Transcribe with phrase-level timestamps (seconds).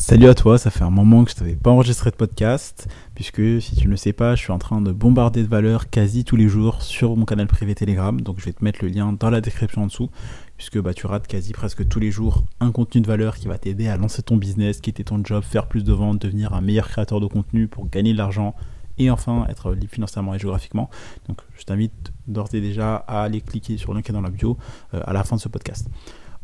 [0.00, 3.60] Salut à toi, ça fait un moment que je t'avais pas enregistré de podcast, puisque
[3.60, 6.24] si tu ne le sais pas, je suis en train de bombarder de valeurs quasi
[6.24, 9.12] tous les jours sur mon canal privé Telegram, donc je vais te mettre le lien
[9.12, 10.08] dans la description en dessous,
[10.56, 13.58] puisque bah, tu rates quasi presque tous les jours un contenu de valeur qui va
[13.58, 16.88] t'aider à lancer ton business, quitter ton job, faire plus de ventes, devenir un meilleur
[16.88, 18.54] créateur de contenu pour gagner de l'argent
[18.98, 20.88] et enfin être libre financièrement et géographiquement.
[21.26, 24.56] Donc je t'invite d'ores et déjà à aller cliquer sur le lien dans la bio
[24.94, 25.90] euh, à la fin de ce podcast.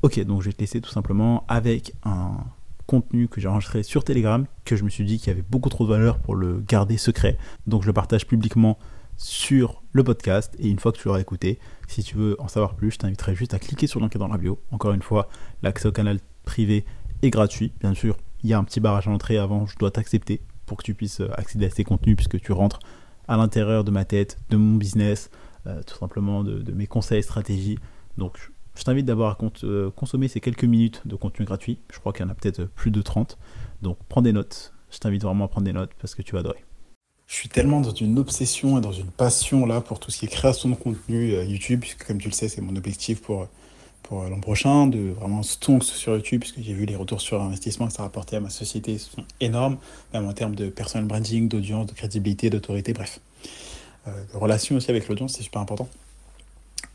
[0.02, 2.32] Ok, donc je vais te laisser tout simplement avec un
[2.86, 5.68] contenu que j'ai enregistré sur Telegram, que je me suis dit qu'il y avait beaucoup
[5.68, 7.38] trop de valeur pour le garder secret.
[7.66, 8.78] Donc je le partage publiquement
[9.16, 12.74] sur le podcast et une fois que tu l'auras écouté, si tu veux en savoir
[12.74, 14.60] plus, je t'inviterai juste à cliquer sur le lien dans la bio.
[14.70, 15.28] Encore une fois,
[15.62, 16.84] l'accès au canal privé
[17.22, 17.72] est gratuit.
[17.80, 20.78] Bien sûr, il y a un petit barrage à l'entrée avant, je dois t'accepter pour
[20.78, 22.80] que tu puisses accéder à ces contenus puisque tu rentres
[23.28, 25.30] à l'intérieur de ma tête, de mon business,
[25.66, 27.78] euh, tout simplement de, mes conseils, stratégies.
[28.18, 31.78] Donc je t'invite d'abord à euh, consommer ces quelques minutes de contenu gratuit.
[31.92, 33.38] Je crois qu'il y en a peut-être plus de 30.
[33.82, 34.72] Donc prends des notes.
[34.90, 36.64] Je t'invite vraiment à prendre des notes parce que tu vas adorer.
[37.26, 40.26] Je suis tellement dans une obsession et dans une passion là pour tout ce qui
[40.26, 43.48] est création de contenu euh, YouTube, puisque comme tu le sais, c'est mon objectif pour,
[44.02, 47.86] pour l'an prochain, de vraiment stonks sur YouTube, puisque j'ai vu les retours sur investissement
[47.86, 49.78] que ça a rapporté à ma société sont énormes,
[50.12, 53.20] même en termes de personal branding, d'audience, de crédibilité, d'autorité, bref.
[54.06, 55.88] Euh, relation aussi avec l'audience, c'est super important.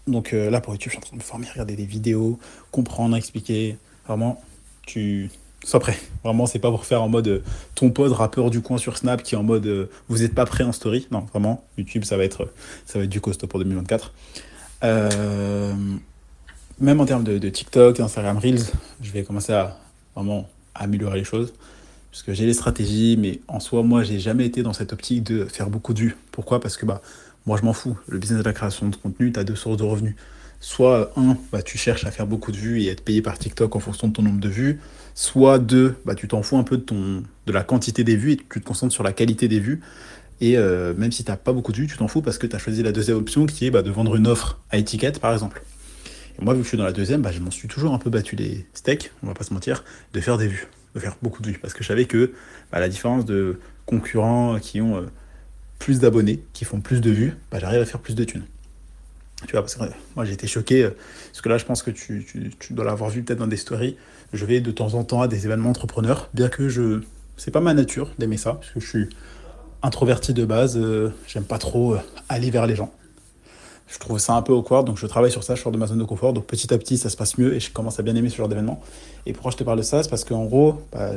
[0.07, 2.39] Donc euh, là, pour YouTube, je suis en train de me former, regarder des vidéos,
[2.71, 3.77] comprendre, expliquer.
[4.07, 4.41] Vraiment,
[4.85, 5.29] tu
[5.63, 5.97] sois prêt.
[6.23, 7.43] Vraiment, c'est pas pour faire en mode euh,
[7.75, 10.45] ton pote rappeur du coin sur Snap qui est en mode euh, vous êtes pas
[10.45, 11.07] prêt en story.
[11.11, 12.51] Non, vraiment, YouTube, ça va être,
[12.85, 14.13] ça va être du costaud pour 2024.
[16.79, 18.65] même en termes de, TikTok, d'Instagram Reels,
[19.01, 19.77] je vais commencer à
[20.15, 21.53] vraiment améliorer les choses.
[22.11, 25.23] Parce que j'ai les stratégies, mais en soi, moi, j'ai jamais été dans cette optique
[25.23, 26.17] de faire beaucoup de vues.
[26.31, 26.59] Pourquoi?
[26.59, 27.01] Parce que bah,
[27.45, 27.97] moi, je m'en fous.
[28.07, 30.15] Le business de la création de contenu, tu as deux sources de revenus.
[30.61, 33.75] Soit, un, bah, tu cherches à faire beaucoup de vues et être payé par TikTok
[33.75, 34.79] en fonction de ton nombre de vues.
[35.15, 38.33] Soit, deux, bah, tu t'en fous un peu de, ton, de la quantité des vues
[38.33, 39.81] et tu te concentres sur la qualité des vues.
[40.41, 42.47] Et euh, même si tu n'as pas beaucoup de vues, tu t'en fous parce que
[42.47, 45.19] tu as choisi la deuxième option qui est bah, de vendre une offre à étiquette,
[45.19, 45.61] par exemple.
[46.39, 47.97] Et moi, vu que je suis dans la deuxième, bah, je m'en suis toujours un
[47.97, 49.83] peu battu les steaks, on va pas se mentir,
[50.13, 51.59] de faire des vues, de faire beaucoup de vues.
[51.61, 52.31] Parce que je savais que
[52.71, 55.07] bah, la différence de concurrents qui ont euh,
[55.79, 58.43] plus d'abonnés, qui font plus de vues, bah, j'arrive à faire plus de thunes.
[59.47, 59.83] Tu vois, parce que
[60.15, 60.89] moi j'ai été choqué, euh,
[61.27, 62.25] parce que là je pense que tu,
[62.71, 63.95] dois l'avoir vu peut-être dans des stories.
[64.33, 67.01] Je vais de temps en temps à des événements entrepreneurs, bien que je.
[67.37, 69.09] C'est pas ma nature d'aimer ça, parce que je suis
[69.81, 72.93] introverti de base, euh, j'aime pas trop euh, aller vers les gens.
[73.87, 75.87] Je trouve ça un peu awkward, donc je travaille sur ça, je sors de ma
[75.87, 78.03] zone de confort, donc petit à petit ça se passe mieux et je commence à
[78.03, 78.81] bien aimer ce genre d'événement.
[79.25, 80.03] Et pourquoi je te parle de ça?
[80.03, 81.11] C'est parce qu'en gros, bah,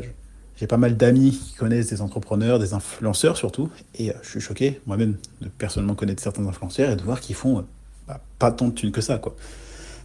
[0.56, 4.40] j'ai pas mal d'amis qui connaissent des entrepreneurs, des influenceurs surtout, et euh, je suis
[4.40, 7.62] choqué moi-même de personnellement connaître certains influenceurs et de voir qu'ils font euh,
[8.06, 9.20] bah, pas tant de thunes que ça.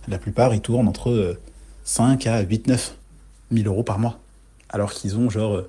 [0.08, 1.38] La plupart, ils tournent entre
[1.84, 2.96] 5 euh, à 8, 9
[3.52, 4.20] 000 euros par mois,
[4.70, 5.64] alors qu'ils ont genre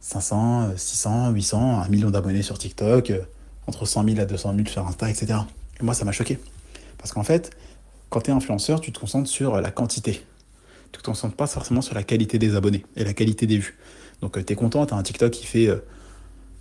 [0.00, 3.12] 500, 600, 800, 1 million d'abonnés sur TikTok,
[3.66, 5.38] entre 100 000 à 200 000 sur Insta, etc.
[5.80, 6.38] Et moi, ça m'a choqué.
[6.98, 7.50] Parce qu'en fait,
[8.10, 10.24] quand tu es influenceur, tu te concentres sur la quantité
[11.02, 13.76] tu ne te pas forcément sur la qualité des abonnés et la qualité des vues.
[14.20, 15.84] Donc euh, tu es content, tu as un TikTok qui fait euh,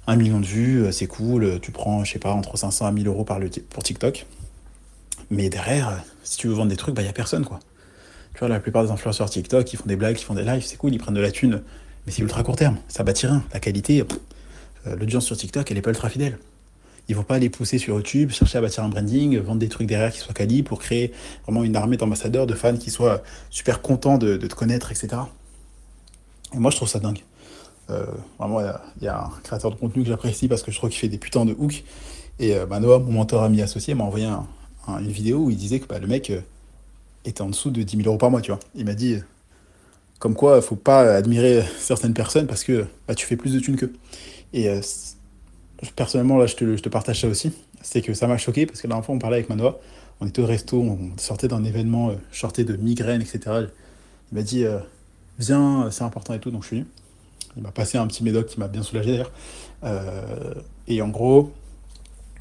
[0.07, 2.91] un million de vues, euh, c'est cool, tu prends, je sais pas, entre 500 à
[2.91, 4.25] 1000 euros par le pour TikTok.
[5.29, 7.59] Mais derrière, si tu veux vendre des trucs, il bah, n'y a personne, quoi.
[8.33, 10.63] Tu vois, la plupart des influenceurs TikTok, ils font des blagues, ils font des lives,
[10.65, 11.61] c'est cool, ils prennent de la thune,
[12.05, 13.43] mais c'est ultra court terme, ça bâtit rien.
[13.53, 14.03] La qualité,
[14.85, 16.39] l'audience sur TikTok, elle est pas ultra fidèle.
[17.09, 19.87] Ils vont pas les pousser sur YouTube, chercher à bâtir un branding, vendre des trucs
[19.87, 21.11] derrière qui soient quali pour créer
[21.43, 25.09] vraiment une armée d'ambassadeurs, de fans qui soient super contents de, te connaître, etc.
[26.53, 27.23] Et moi, je trouve ça dingue.
[27.89, 28.05] Euh,
[28.39, 30.99] vraiment, il y, a un créateur de contenu que j'apprécie parce que je trouve qu'il
[30.99, 31.83] fait des putains de hooks.
[32.39, 34.29] Et euh, Noah, mon mentor ami associé, m'a envoyé
[34.87, 36.39] une vidéo où il disait que bah, le mec euh,
[37.25, 38.41] était en dessous de 10 000 euros par mois.
[38.75, 39.17] Il m'a dit,
[40.19, 43.75] comme quoi, faut pas admirer certaines personnes parce que bah, tu fais plus de thunes
[43.75, 43.93] qu'eux.
[45.91, 47.51] Personnellement, là, je te, partage ça aussi.
[47.81, 49.79] C'est que ça m'a choqué parce que la dernière fois, on parlait avec Manoa.
[50.21, 53.39] On était au resto, on sortait d'un événement, euh, je sortais de migraine, etc.
[54.31, 54.79] Il m'a dit euh,
[55.39, 56.51] Viens, c'est important et tout.
[56.51, 56.87] Donc je suis venu.
[57.57, 59.31] Il m'a passé un petit médoc qui m'a bien soulagé d'ailleurs.
[59.83, 60.53] Euh,
[60.87, 61.51] et en gros,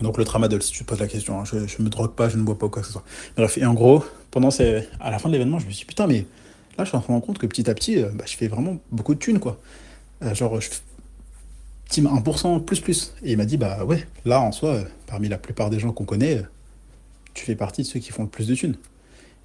[0.00, 2.28] donc le tramadol, si tu te poses la question, hein, je, ne me drogue pas,
[2.28, 3.04] je ne bois pas quoi que ce soit.
[3.36, 5.86] Bref, et en gros, pendant ces, à la fin de l'événement, je me suis dit
[5.86, 6.26] putain, mais
[6.78, 8.36] là, je suis en train de me rendre compte que petit à petit, bah, je
[8.36, 9.58] fais vraiment beaucoup de thunes quoi.
[10.34, 10.70] genre, je,
[11.92, 13.14] team 1% plus plus.
[13.22, 16.04] Et il m'a dit, bah ouais, là en soi, parmi la plupart des gens qu'on
[16.04, 16.42] connaît,
[17.34, 18.76] tu fais partie de ceux qui font le plus de thunes.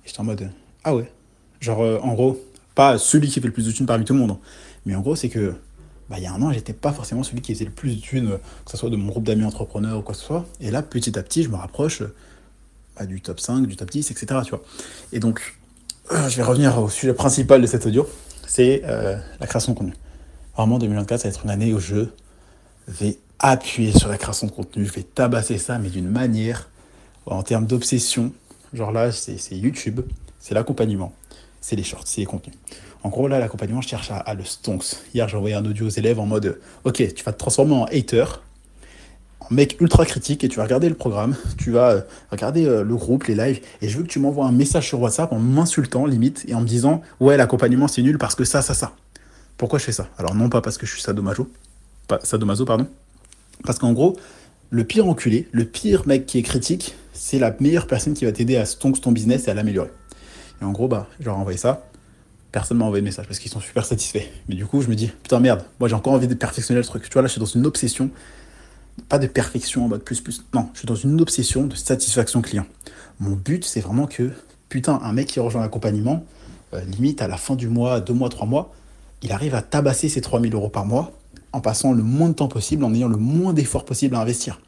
[0.04, 0.50] Et j'étais en mode,
[0.84, 1.12] ah ouais.
[1.60, 2.40] Genre, euh, en gros,
[2.76, 4.32] pas celui qui fait le plus de thunes parmi tout le monde.
[4.32, 4.40] Hein.
[4.86, 5.56] Mais en gros, c'est que,
[6.10, 8.02] bah, il y a un an, j'étais pas forcément celui qui faisait le plus de
[8.02, 10.46] thunes, que ce soit de mon groupe d'amis entrepreneurs ou quoi que ce soit.
[10.62, 12.04] Et là, petit à petit, je me rapproche
[12.98, 14.26] bah, du top 5, du top 10, etc.
[14.44, 14.64] Tu vois.
[15.12, 15.56] Et donc,
[16.12, 18.08] euh, je vais revenir au sujet principal de cette audio,
[18.48, 19.94] c'est euh, la création de contenu.
[20.56, 22.06] Vraiment, 2024, ça va être une année où je
[22.88, 24.86] vais appuyer sur la création de contenu.
[24.86, 26.70] Je vais tabasser ça, mais d'une manière,
[27.26, 28.32] en termes d'obsession.
[28.74, 30.02] Genre là, c'est YouTube,
[30.40, 31.14] c'est l'accompagnement,
[31.62, 32.56] c'est les shorts, c'est les contenus.
[33.04, 34.98] En gros, là, l'accompagnement, je cherche à, le stonks.
[35.14, 37.86] Hier, j'ai envoyé un audio aux élèves en mode Ok, tu vas te transformer en
[37.86, 38.26] hater,
[39.40, 42.02] en mec ultra critique, et tu vas regarder le programme, tu vas euh,
[42.32, 45.00] regarder euh, le groupe, les lives, et je veux que tu m'envoies un message sur
[45.00, 48.62] WhatsApp en m'insultant, limite, et en me disant Ouais, l'accompagnement, c'est nul parce que ça,
[48.62, 48.94] ça, ça.
[49.58, 50.08] Pourquoi je fais ça?
[50.18, 51.50] Alors, non pas parce que je suis sadomaso,
[52.24, 52.88] sadomaso, pardon,
[53.64, 54.18] parce qu'en gros,
[54.70, 58.32] le pire enculé, le pire mec qui est critique, c'est la meilleure personne qui va
[58.32, 59.92] t'aider à stonks ton business et à l'améliorer.
[60.62, 61.88] Et en gros, bah, je leur ai envoyé ça
[62.52, 64.26] personne m'a envoyé de message parce qu'ils sont super satisfaits.
[64.50, 66.86] Mais du coup, je me dis, putain, merde, moi j'ai encore envie de perfectionner le
[66.86, 67.04] truc.
[67.04, 68.10] Tu vois, là, je suis dans une obsession,
[69.10, 70.44] pas de perfection en mode plus plus.
[70.54, 72.66] Non, je suis dans une obsession de satisfaction client.
[73.20, 74.32] Mon but, c'est vraiment que,
[74.70, 76.26] putain, un mec qui rejoint l'accompagnement,
[76.74, 78.74] euh, limite à la fin du mois, deux mois, trois mois,
[79.22, 81.12] il arrive à tabasser ses 3000 euros par mois
[81.54, 84.60] en passant le moins de temps possible, en ayant le moins d'efforts possible à investir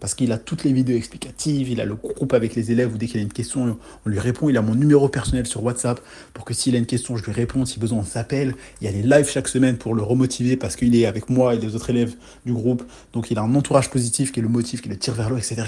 [0.00, 2.98] parce qu'il a toutes les vidéos explicatives, il a le groupe avec les élèves où
[2.98, 4.48] dès qu'il a une question, on lui répond.
[4.48, 6.00] Il a mon numéro personnel sur WhatsApp
[6.32, 7.64] pour que s'il a une question, je lui réponds.
[7.66, 8.54] Si besoin, on s'appelle.
[8.80, 11.54] Il y a les lives chaque semaine pour le remotiver parce qu'il est avec moi
[11.54, 12.14] et les autres élèves
[12.46, 12.82] du groupe.
[13.12, 15.36] Donc il a un entourage positif qui est le motif, qui le tire vers l'eau,
[15.36, 15.64] etc.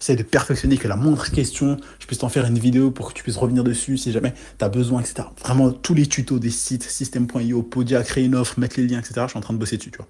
[0.00, 3.14] J'essaie de perfectionner que la moindre question, je puisse t'en faire une vidéo pour que
[3.14, 5.28] tu puisses revenir dessus si jamais tu as besoin, etc.
[5.40, 9.20] Vraiment, tous les tutos des sites, système.io, Podia, créer une offre, mettre les liens, etc.
[9.24, 10.08] Je suis en train de bosser dessus, tu vois.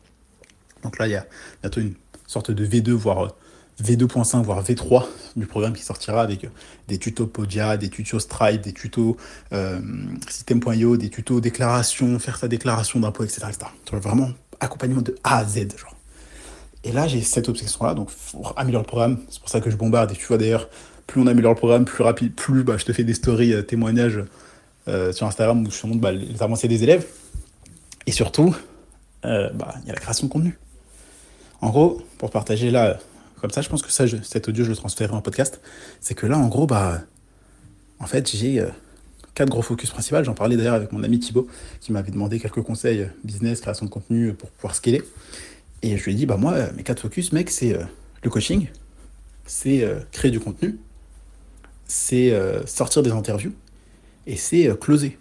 [0.85, 1.27] Donc là, il y a
[1.63, 1.95] bientôt une
[2.29, 3.29] sorte de V2, voire euh,
[3.83, 5.07] V2.5 voire V3
[5.37, 6.47] du programme qui sortira avec
[6.87, 9.17] des tutos Podia, des tutos Stripe, des tutos
[9.53, 9.81] euh,
[10.29, 13.71] System.io, des tutos déclaration, faire sa déclaration d'impôt, etc., etc.
[13.93, 15.77] Vraiment accompagnement de A à Z.
[15.77, 15.97] Genre.
[16.85, 19.77] Et là, j'ai cette obsession-là, donc pour améliorer le programme, c'est pour ça que je
[19.77, 20.13] bombarde.
[20.13, 20.69] Et tu vois d'ailleurs,
[21.07, 23.63] plus on améliore le programme, plus rapide, plus bah, je te fais des stories, euh,
[23.63, 24.21] témoignages
[24.89, 27.07] euh, sur Instagram où je te montre bah, les avancées des élèves.
[28.07, 28.57] Et surtout,
[29.23, 30.59] bah, il y a la création de contenu.
[31.61, 32.99] En gros, pour partager là
[33.41, 35.61] comme ça, je pense que ça, cet audio, je le transférerai en podcast.
[36.01, 37.01] C'est que là, en gros, bah,
[37.99, 38.69] en fait, j'ai euh,
[39.35, 40.23] quatre gros focus principaux.
[40.23, 41.49] J'en parlais d'ailleurs avec mon ami Thibaut,
[41.81, 45.03] qui m'avait demandé quelques conseils euh, business, création de contenu euh, pour pouvoir scaler.
[45.83, 47.79] Et je lui ai dit, bah moi, mes quatre focus, mec, c'est
[48.23, 48.69] le coaching,
[49.47, 50.79] c'est créer du contenu,
[51.87, 52.35] c'est
[52.67, 53.53] sortir des interviews
[54.27, 55.19] et c'est closer.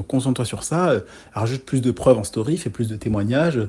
[0.00, 1.00] Donc concentre-toi sur ça, euh,
[1.34, 3.60] rajoute plus de preuves en story, fais plus de témoignages,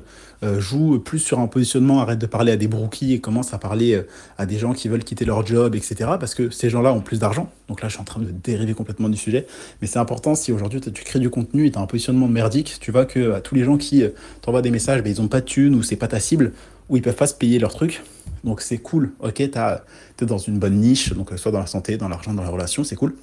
[0.42, 3.58] euh, joue plus sur un positionnement, arrête de parler à des brookies et commence à
[3.58, 4.06] parler euh,
[4.38, 6.12] à des gens qui veulent quitter leur job, etc.
[6.18, 7.50] Parce que ces gens-là ont plus d'argent.
[7.68, 9.46] Donc là, je suis en train de dériver complètement du sujet.
[9.82, 12.78] Mais c'est important, si aujourd'hui tu crées du contenu et tu as un positionnement merdique,
[12.80, 14.02] tu vois que à tous les gens qui
[14.40, 16.54] t'envoient des messages, ils n'ont pas de thunes ou c'est pas ta cible,
[16.88, 18.02] ou ils peuvent pas se payer leur truc.
[18.42, 21.98] Donc c'est cool, ok, tu es dans une bonne niche, donc soit dans la santé,
[21.98, 23.14] dans l'argent, dans la relation, c'est cool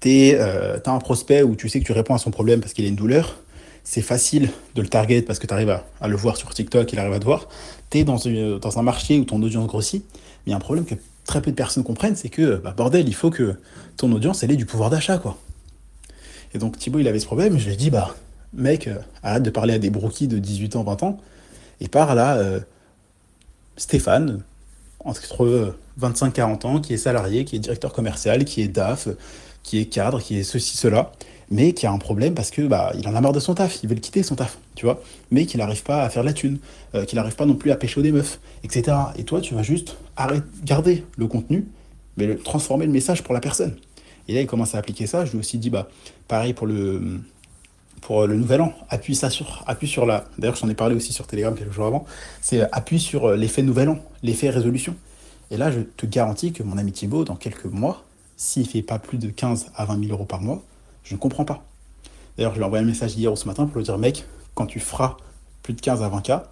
[0.00, 2.84] tu euh, un prospect où tu sais que tu réponds à son problème parce qu'il
[2.84, 3.36] a une douleur,
[3.84, 6.98] c'est facile de le target parce que tu arrives à, le voir sur TikTok, il
[6.98, 7.48] arrive à te voir.
[7.90, 8.18] Tu es dans,
[8.58, 10.94] dans, un marché où ton audience grossit, mais il y a un problème que
[11.24, 13.56] très peu de personnes comprennent, c'est que, bah, bordel, il faut que
[13.96, 15.38] ton audience, elle ait du pouvoir d'achat, quoi.
[16.54, 18.14] Et donc Thibaut, il avait ce problème, je lui ai dit, bah,
[18.52, 21.18] mec, euh, arrête de parler à des brookies de 18 ans, 20 ans,
[21.80, 22.60] et parle à euh,
[23.76, 24.42] Stéphane,
[25.04, 29.08] entre 25-40 ans, qui est salarié, qui est directeur commercial, qui est DAF,
[29.62, 31.12] qui est cadre, qui est ceci, cela,
[31.50, 33.82] mais qui a un problème parce que bah, il en a marre de son taf,
[33.82, 36.28] il veut le quitter son taf, tu vois, mais qu'il n'arrive pas à faire de
[36.28, 36.58] la thune,
[36.94, 38.96] euh, qu'il n'arrive pas non plus à pêcher des meufs, etc.
[39.16, 41.66] Et toi, tu vas juste arrêter, garder le contenu,
[42.16, 43.76] mais transformer le message pour la personne.
[44.28, 45.24] Et là, il commence à appliquer ça.
[45.24, 45.88] Je lui ai aussi dit, bah,
[46.28, 47.20] pareil pour le,
[48.00, 50.26] pour le nouvel an, appuie ça sur, appuie sur la.
[50.38, 52.04] D'ailleurs, j'en ai parlé aussi sur Telegram quelques jours avant.
[52.40, 54.94] C'est euh, appuie sur euh, l'effet nouvel an, l'effet résolution.
[55.50, 58.04] Et là, je te garantis que mon ami Thibaut, dans quelques mois,
[58.36, 60.62] s'il fait pas plus de 15 à 20 000 euros par mois,
[61.02, 61.64] je ne comprends pas.
[62.36, 64.24] D'ailleurs, je lui ai envoyé un message hier ou ce matin pour lui dire, mec,
[64.54, 65.16] quand tu feras
[65.62, 66.42] plus de 15 à 20K,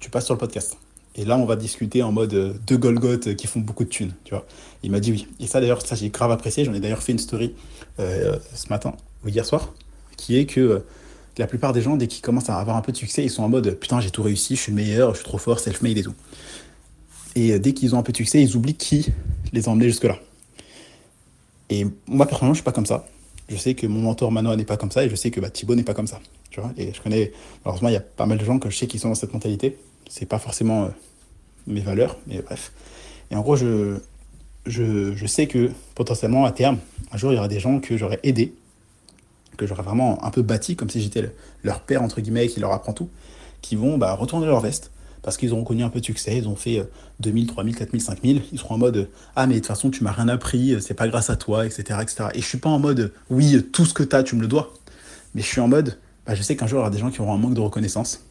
[0.00, 0.76] tu passes sur le podcast.
[1.14, 4.14] Et là, on va discuter en mode euh, deux Golgoth qui font beaucoup de thunes,
[4.24, 4.44] tu vois.
[4.82, 5.28] Il m'a dit oui.
[5.38, 6.64] Et ça, d'ailleurs, ça, j'ai grave apprécié.
[6.64, 7.54] J'en ai d'ailleurs fait une story
[7.98, 8.94] ce matin,
[9.24, 9.74] ou hier soir,
[10.20, 10.78] qui est que euh,
[11.38, 13.42] la plupart des gens, dès qu'ils commencent à avoir un peu de succès, ils sont
[13.42, 15.96] en mode putain, j'ai tout réussi, je suis le meilleur, je suis trop fort, self-made
[15.96, 16.14] et tout.
[17.34, 19.08] Et dès qu'ils ont un peu de succès, ils oublient qui
[19.52, 20.18] les a emmenés jusque-là.
[21.70, 23.06] Et moi, personnellement, je suis pas comme ça.
[23.48, 25.50] Je sais que mon mentor Manoa n'est pas comme ça et je sais que bah,
[25.50, 26.20] Thibaut n'est pas comme ça.
[26.50, 27.32] Tu vois et je connais,
[27.64, 29.32] malheureusement, il y a pas mal de gens que je sais qui sont dans cette
[29.32, 29.78] mentalité.
[30.08, 30.88] C'est pas forcément euh,
[31.66, 32.72] mes valeurs, mais bref.
[33.30, 33.98] Et en gros, je,
[34.66, 36.78] je, je, sais que potentiellement, à terme,
[37.12, 38.52] un jour, il y aura des gens que j'aurais aidé,
[39.56, 42.72] que j'aurais vraiment un peu bâti, comme si j'étais leur père, entre guillemets, qui leur
[42.72, 43.08] apprend tout,
[43.62, 44.90] qui vont bah, retourner leur veste,
[45.22, 46.88] parce qu'ils ont connu un peu de succès, ils ont fait
[47.20, 50.12] 2000, 3000, 4000, 5000, ils seront en mode Ah, mais de toute façon, tu m'as
[50.12, 52.28] rien appris, c'est pas grâce à toi, etc., etc.
[52.34, 54.48] Et je suis pas en mode Oui, tout ce que tu as, tu me le
[54.48, 54.72] dois.
[55.34, 57.10] Mais je suis en mode bah, je sais qu'un jour, il y aura des gens
[57.10, 58.24] qui auront un manque de reconnaissance.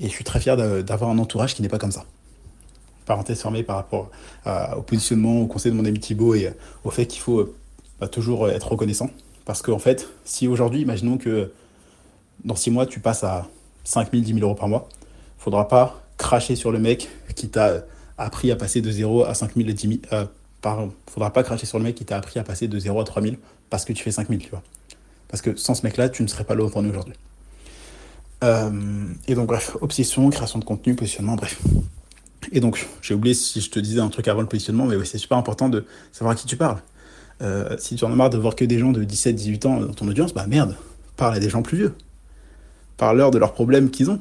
[0.00, 2.04] Et je suis très fier d'avoir un entourage qui n'est pas comme ça.
[3.06, 4.10] Parenthèse fermée par rapport
[4.76, 6.50] au positionnement, au conseil de mon ami Thibaut et
[6.84, 7.54] au fait qu'il faut
[8.00, 9.10] bah, toujours être reconnaissant.
[9.44, 11.52] Parce qu'en fait, si aujourd'hui, imaginons que
[12.44, 13.48] dans six mois, tu passes à
[13.84, 17.08] 5 000, 10 000 euros par mois, il ne faudra pas cracher sur le mec
[17.34, 17.84] qui t'a
[18.16, 20.00] appris à passer de 0 à 5 000 et 10 000.
[20.12, 20.26] Euh,
[21.10, 23.22] faudra pas cracher sur le mec qui t'a appris à passer de 0 à 3
[23.22, 23.36] 000
[23.68, 24.62] parce que tu fais 5 000, tu vois.
[25.28, 27.14] Parce que sans ce mec-là, tu ne serais pas là où on est aujourd'hui.
[28.42, 31.60] Euh, et donc, bref, obsession, création de contenu, positionnement, bref.
[32.52, 35.18] Et donc, j'ai oublié si je te disais un truc avant le positionnement, mais c'est
[35.18, 36.78] super important de savoir à qui tu parles.
[37.42, 39.80] Euh, si tu en as marre de voir que des gens de 17, 18 ans
[39.80, 40.76] dans ton audience, bah merde,
[41.16, 41.94] parle à des gens plus vieux.
[42.96, 44.20] Parle-leur de leurs problèmes qu'ils ont.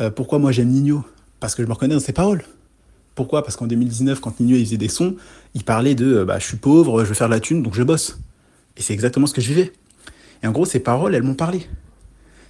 [0.00, 1.04] Euh, pourquoi moi j'aime Nino?
[1.40, 2.42] Parce que je me reconnais dans ses paroles.
[3.14, 3.42] Pourquoi?
[3.42, 5.14] Parce qu'en 2019, quand Nino faisait des sons,
[5.54, 7.82] il parlait de bah, je suis pauvre, je veux faire de la thune, donc je
[7.82, 8.18] bosse.
[8.76, 9.72] Et c'est exactement ce que je vivais.
[10.42, 11.66] Et en gros, ces paroles, elles m'ont parlé.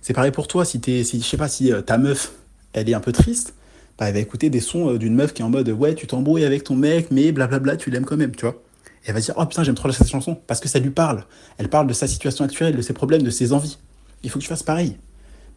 [0.03, 2.33] C'est pareil pour toi, si t'es, si, je sais pas, si euh, ta meuf,
[2.73, 3.55] elle est un peu triste,
[3.99, 6.45] bah, elle va écouter des sons d'une meuf qui est en mode ouais, tu t'embrouilles
[6.45, 8.61] avec ton mec, mais blablabla, tu l'aimes quand même, tu vois.
[9.07, 11.25] Elle va dire Oh putain, j'aime trop cette chanson, parce que ça lui parle.
[11.59, 13.79] Elle parle de sa situation actuelle, de ses problèmes, de ses envies.
[14.23, 14.97] Il faut que tu fasses pareil.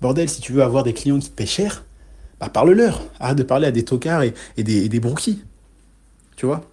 [0.02, 1.84] Bordel, si tu veux avoir des clients qui te paient cher,
[2.40, 3.02] bah parle-leur.
[3.20, 5.44] Arrête de parler à des tocards et, des, brookies.
[6.36, 6.64] Tu vois?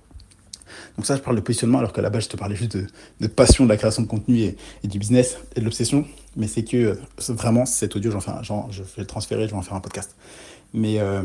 [0.97, 3.26] Donc ça, je parle de positionnement, alors qu'à la base, je te parlais juste de,
[3.26, 6.04] passion de la création de contenu et, du business et de l'obsession.
[6.37, 6.95] Mais c'est que euh,
[7.30, 10.14] vraiment, cet audio, j'en fais je vais le transférer, je vais en faire un podcast.
[10.75, 11.23] Mais, euh,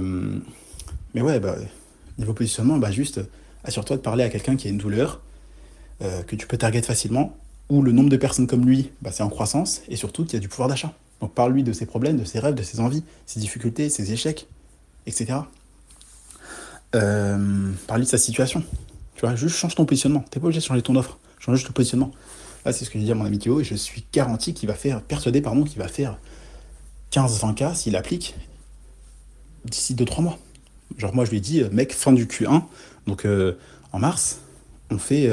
[1.13, 1.55] mais ouais, bah,
[2.17, 3.19] niveau positionnement, bah juste,
[3.65, 5.21] assure-toi de parler à quelqu'un qui a une douleur,
[6.01, 7.37] euh, que tu peux target facilement,
[7.69, 10.37] où le nombre de personnes comme lui, bah, c'est en croissance, et surtout qu'il y
[10.37, 10.93] a du pouvoir d'achat.
[11.19, 14.47] Donc parle-lui de ses problèmes, de ses rêves, de ses envies, ses difficultés, ses échecs,
[15.05, 15.39] etc.
[16.95, 18.63] Euh, parle-lui de sa situation.
[19.15, 20.25] Tu vois, juste change ton positionnement.
[20.31, 21.19] T'es pas obligé de changer ton offre.
[21.39, 22.11] Change juste ton positionnement.
[22.65, 24.67] Là, c'est ce que je dis à mon ami Théo, et je suis garanti qu'il
[24.67, 26.17] va faire, persuadé, pardon, qu'il va faire
[27.11, 28.35] 15-20K s'il applique
[29.65, 30.39] d'ici 2-3 mois.
[30.97, 32.63] Genre, moi, je lui ai dit, mec, fin du Q1,
[33.05, 33.27] donc
[33.91, 34.39] en mars,
[34.89, 35.29] on fait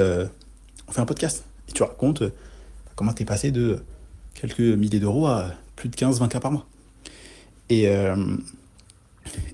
[0.88, 1.44] on fait un podcast.
[1.68, 2.32] Et tu racontes euh,
[2.96, 3.82] comment tu es passé de
[4.34, 6.66] quelques milliers d'euros à plus de 15-20 cas par mois.
[7.68, 8.36] Et, euh,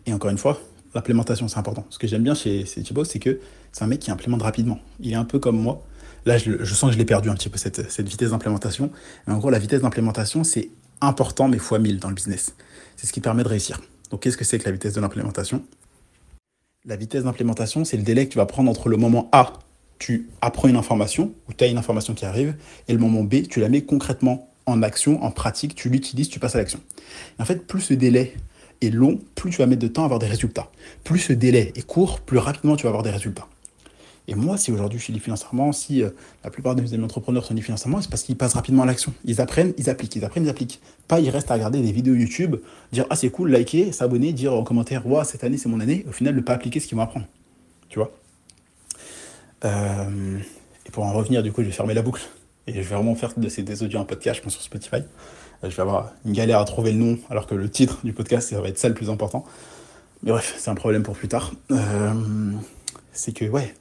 [0.07, 0.61] et encore une fois,
[0.95, 1.85] l'implémentation, c'est important.
[1.91, 3.41] Ce que j'aime bien chez, chez Thibaut, c'est que
[3.73, 4.79] c'est un mec qui implémente rapidement.
[5.01, 5.83] Il est un peu comme moi.
[6.27, 8.91] Là, je, sens que je l'ai perdu un petit peu, cette, vitesse d'implémentation.
[9.27, 10.71] En gros, la vitesse d'implémentation, c'est
[11.03, 12.55] important, mais fois 1000 dans le business.
[12.97, 13.81] C'est ce qui permet de réussir.
[14.11, 15.63] Donc, qu'est-ce que c'est que la vitesse de l'implémentation?
[16.87, 19.53] La vitesse d'implémentation, c'est le délai que tu vas prendre entre le moment A
[19.99, 22.55] tu apprends une information, ou tu as une information qui arrive,
[22.89, 26.39] et le moment B, tu la mets concrètement en action, en pratique, tu l'utilises, tu
[26.39, 26.81] passes à l'action.
[27.39, 28.35] En fait, plus ce délai
[28.81, 30.71] est long, plus tu vas mettre de temps à avoir des résultats.
[31.05, 33.47] Plus ce délai est court, plus rapidement tu vas avoir des résultats.
[34.27, 36.09] Et moi, si aujourd'hui je suis lié financièrement, si euh,
[36.43, 38.87] la plupart de mes amis entrepreneurs sont liés financièrement, c'est parce qu'ils passent rapidement à
[38.87, 39.13] l'action.
[39.27, 40.81] Ils apprennent, ils appliquent, ils apprennent, ils appliquent.
[41.09, 42.57] Pas ils restent à regarder des vidéos YouTube,
[42.91, 46.07] dire ah c'est cool, liker, s'abonner, dire en commentaire, ouais, cette année c'est mon année,
[46.09, 47.27] au final ne pas appliquer ce qu'ils vont apprendre.
[47.91, 48.11] Tu vois?
[49.65, 50.39] Euh,
[50.87, 52.23] et pour en revenir, du coup, je vais fermer la boucle.
[52.67, 54.97] Et je vais vraiment faire de ces, audios un podcast, je pense, sur Spotify.
[54.97, 58.13] Euh, je vais avoir une galère à trouver le nom, alors que le titre du
[58.13, 59.45] podcast, ça va être ça le plus important.
[60.23, 61.53] Mais bref, c'est un problème pour plus tard.
[61.71, 62.53] Euh,
[63.13, 63.75] c'est que, ouais,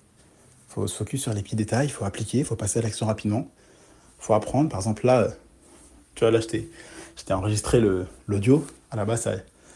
[0.67, 3.49] faut se focus sur les petits détails, il faut appliquer, faut passer à l'action rapidement.
[4.19, 4.69] Faut apprendre.
[4.69, 5.29] Par exemple, là,
[6.15, 7.81] tu vois, là, j'étais enregistré
[8.27, 8.65] l'audio.
[8.91, 9.29] À la base,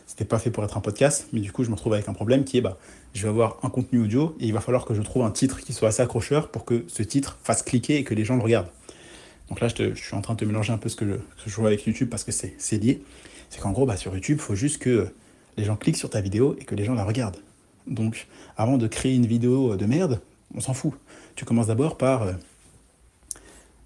[0.05, 2.13] c'était pas fait pour être un podcast, mais du coup, je me retrouve avec un
[2.13, 2.77] problème qui est, bah,
[3.13, 5.59] je vais avoir un contenu audio et il va falloir que je trouve un titre
[5.61, 8.43] qui soit assez accrocheur pour que ce titre fasse cliquer et que les gens le
[8.43, 8.69] regardent.
[9.49, 11.65] Donc là, je, suis en train de te mélanger un peu ce que je, joue
[11.65, 13.01] avec YouTube parce que c'est lié.
[13.49, 15.07] C'est qu'en gros, bah, sur YouTube, il faut juste que
[15.55, 17.37] les gens cliquent sur ta vidéo et que les gens la regardent.
[17.87, 20.21] Donc, avant de créer une vidéo de merde,
[20.53, 20.93] on s'en fout.
[21.35, 22.33] Tu commences d'abord par euh,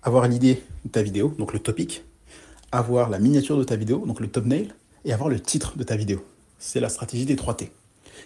[0.02, 2.04] avoir l'idée de ta vidéo, donc le topic,
[2.72, 4.74] avoir la miniature de ta vidéo, donc le thumbnail,
[5.06, 6.26] et avoir le titre de ta vidéo.
[6.58, 7.72] C'est la stratégie des 3 T.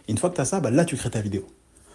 [0.07, 1.47] Et une fois que tu as ça, bah, là, tu crées ta vidéo.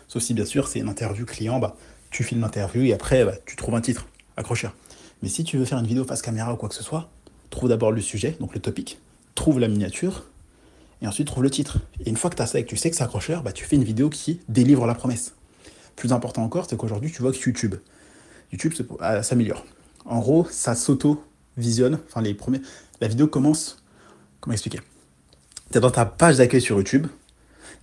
[0.09, 1.77] Sauf si, bien sûr, c'est une interview client, bah,
[2.11, 4.07] tu filmes l'interview et après, bah, tu trouves un titre
[4.37, 4.75] accrocheur.
[5.23, 7.11] Mais si tu veux faire une vidéo face caméra ou quoi que ce soit,
[7.51, 8.99] trouve d'abord le sujet, donc le topic,
[9.35, 10.25] trouve la miniature,
[11.03, 11.79] et ensuite trouve le titre.
[12.05, 13.65] Et une fois que tu as ça et que tu sais que c'est accrocheur, tu
[13.65, 15.35] fais une vidéo qui délivre la promesse.
[15.97, 17.77] Plus important encore, c'est qu'aujourd'hui, tu vois que YouTube,
[18.53, 19.65] YouTube ah, s'améliore.
[20.05, 21.99] En gros, ça s'auto-visionne.
[22.09, 22.61] Enfin, les premiers,
[23.01, 23.81] la vidéo commence
[24.41, 24.81] Comment expliquer?
[25.71, 27.07] Tu es dans ta page d'accueil sur YouTube,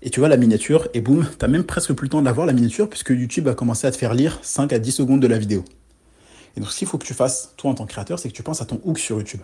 [0.01, 2.25] et tu vois la miniature, et boum, tu n'as même presque plus le temps de
[2.25, 4.91] la voir, la miniature, puisque YouTube va commencer à te faire lire 5 à 10
[4.91, 5.63] secondes de la vidéo.
[6.55, 8.33] Et donc, ce qu'il faut que tu fasses, toi en tant que créateur, c'est que
[8.33, 9.41] tu penses à ton hook sur YouTube.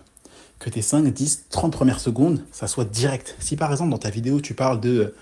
[0.58, 3.36] Que tes 5, 10, 30 premières secondes, ça soit direct.
[3.38, 5.14] Si par exemple, dans ta vidéo, tu parles de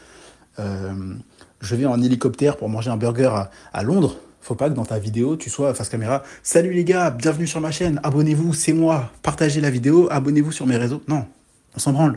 [0.59, 1.15] euh,
[1.63, 3.31] je vais en hélicoptère pour manger un burger
[3.73, 6.25] à, Londres, faut pas que dans ta vidéo, tu sois face caméra.
[6.43, 9.11] Salut les gars, bienvenue sur ma chaîne, abonnez-vous, c'est moi.
[9.23, 11.03] Partagez la vidéo, abonnez-vous sur mes réseaux.
[11.07, 11.25] Non,
[11.77, 12.17] on s'en branle.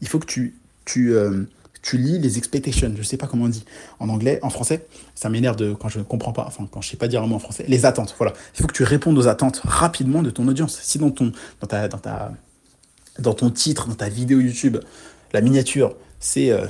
[0.00, 1.44] Il faut que tu, tu, euh,
[1.82, 2.92] tu lis les expectations.
[2.96, 3.64] Je sais pas comment on dit
[3.98, 4.86] en anglais, en français.
[5.14, 7.36] Ça m'énerve quand je ne comprends pas, enfin quand je sais pas dire un mot
[7.36, 7.64] en français.
[7.68, 8.32] Les attentes, voilà.
[8.54, 10.78] Il faut que tu répondes aux attentes rapidement de ton audience.
[10.82, 12.32] Si dans ton, dans ta, dans ta,
[13.18, 14.78] dans ton titre, dans ta vidéo YouTube,
[15.32, 16.66] la miniature, c'est, euh,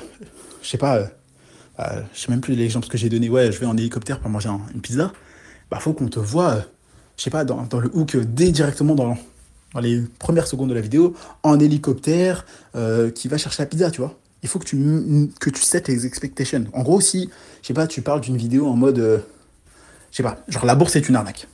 [0.63, 0.97] je sais pas.
[0.97, 1.07] Euh,
[1.81, 4.31] euh, je sais même plus l'exemple que j'ai donné, ouais, je vais en hélicoptère pour
[4.31, 5.13] manger une pizza,
[5.71, 6.61] bah faut qu'on te voit, euh,
[7.17, 9.17] je sais pas, dans, le hook dès directement dans,
[9.73, 12.45] dans, les premières secondes de la vidéo, en hélicoptère,
[12.77, 14.19] euh, qui va chercher la pizza, tu vois.
[14.43, 16.65] Il faut que tu, que tu set les expectations.
[16.73, 17.31] En gros, si,
[17.63, 19.19] je sais pas, tu parles d'une vidéo en mode, euh,
[20.11, 21.47] je sais pas, genre la bourse est une arnaque,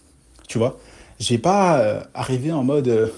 [0.47, 0.78] tu vois.
[1.18, 3.09] J'ai pas euh, arrivé en mode, euh,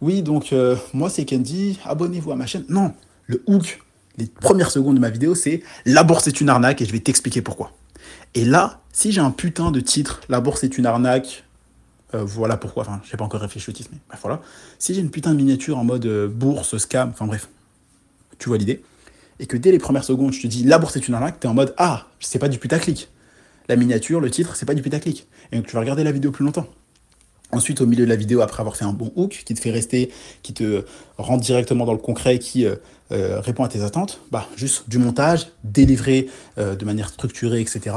[0.00, 0.52] oui, donc
[0.92, 2.64] moi c'est Candy, abonnez-vous à ma chaîne.
[2.68, 2.92] Non,
[3.26, 3.80] le hook
[4.18, 7.00] les premières secondes de ma vidéo, c'est La bourse est une arnaque et je vais
[7.00, 7.72] t'expliquer pourquoi.
[8.34, 11.44] Et là, si j'ai un putain de titre, La bourse est une arnaque,
[12.14, 14.40] euh, voilà pourquoi, enfin, j'ai pas encore réfléchi au titre, mais bref, voilà.
[14.78, 17.48] Si j'ai une putain de miniature en mode euh, bourse, scam, enfin bref,
[18.38, 18.82] tu vois l'idée,
[19.42, 21.48] et que dès les premières secondes, je te dis La bourse est une arnaque, t'es
[21.48, 23.08] en mode Ah, c'est pas du putaclic.
[23.68, 25.26] La miniature, le titre, c'est pas du putaclic.
[25.50, 26.66] Et donc tu vas regarder la vidéo plus longtemps.
[27.50, 29.72] Ensuite, au milieu de la vidéo, après avoir fait un bon hook qui te fait
[29.72, 30.10] rester,
[30.42, 30.84] qui te
[31.18, 32.76] rentre directement dans le concret, qui euh,
[33.10, 37.96] euh, répond à tes attentes, bah, juste du montage, délivré euh, de manière structurée, etc.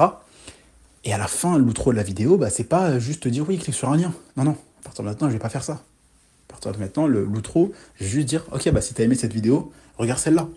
[1.06, 3.60] Et à la fin, l'outro de la vidéo, bah, c'est pas juste te dire oui,
[3.60, 4.14] clique sur un lien.
[4.36, 5.74] Non, non, à partir de maintenant, je vais pas faire ça.
[5.74, 9.16] À partir de maintenant, l'outro, je vais juste dire ok, bah, si tu as aimé
[9.16, 10.50] cette vidéo, regarde celle-là.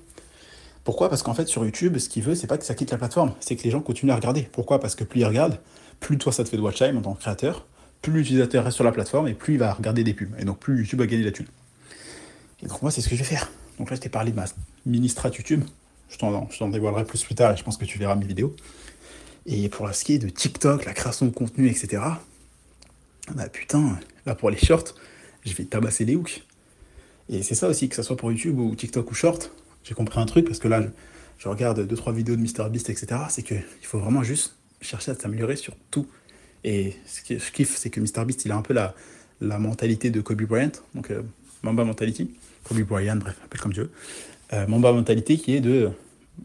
[0.88, 1.10] Pourquoi?
[1.10, 3.34] Parce qu'en fait, sur YouTube, ce qu'il veut, c'est pas que ça quitte la plateforme,
[3.40, 4.48] c'est que les gens continuent à regarder.
[4.50, 4.80] Pourquoi?
[4.80, 5.60] Parce que plus ils regardent,
[6.00, 7.66] plus toi ça te fait de watch time en tant que créateur,
[8.00, 10.34] plus l'utilisateur reste sur la plateforme et plus il va regarder des pubs.
[10.38, 11.44] Et donc plus YouTube va gagner la thune.
[12.62, 13.52] Et donc moi, c'est ce que je vais faire.
[13.78, 14.46] Donc là, je t'ai parlé de ma
[14.86, 15.62] mini strat YouTube.
[16.08, 18.56] Je t'en dévoilerai plus plus tard et je pense que tu verras mes vidéos.
[19.44, 22.02] Et pour ce qui est de TikTok, la création de contenu, etc.,
[23.34, 24.94] bah putain, là pour les shorts,
[25.44, 26.44] je vais tabasser les hooks.
[27.28, 29.52] Et c'est ça aussi, que ce soit pour YouTube ou TikTok ou short,
[29.88, 30.82] j'ai compris un truc parce que là,
[31.38, 33.22] je, regarde 2-3 vidéos de MrBeast, etc.
[33.30, 36.06] C'est qu'il faut vraiment juste chercher à s'améliorer sur tout.
[36.62, 38.94] Et ce que je kiffe, c'est que MrBeast, il a un peu la,
[39.40, 41.22] la mentalité de Kobe Bryant, donc euh,
[41.62, 42.30] Mamba Mentality.
[42.64, 43.90] Kobe Bryant, bref, appelle comme tu veux.
[44.52, 45.90] Euh, Mamba Mentality qui est de.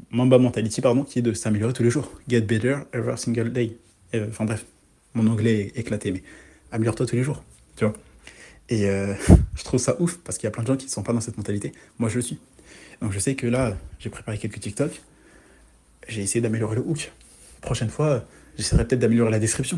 [0.10, 2.10] Mamba Mentality, pardon, qui est de s'améliorer tous les jours.
[2.30, 3.78] Get better every single day.
[4.16, 4.66] Euh, enfin bref,
[5.16, 6.24] mon anglais est éclaté, mais
[6.72, 7.44] améliore-toi tous les jours,
[7.76, 7.94] tu vois.
[8.70, 8.86] Et
[9.56, 11.12] je trouve ça ouf parce qu'il y a plein de gens qui ne sont pas
[11.12, 11.74] dans cette mentalité.
[12.00, 12.40] Moi, je le suis.
[13.04, 15.02] Donc je sais que là, j'ai préparé quelques TikTok.
[16.08, 17.12] J'ai essayé d'améliorer le hook.
[17.60, 18.26] Prochaine fois,
[18.58, 19.78] j'essaierai peut-être d'améliorer la description.